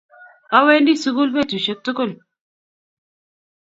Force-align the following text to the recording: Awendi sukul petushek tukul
Awendi 0.57 0.93
sukul 1.03 1.29
petushek 1.33 1.79
tukul 1.85 2.11